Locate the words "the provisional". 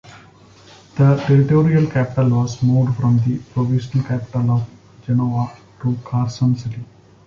3.19-4.03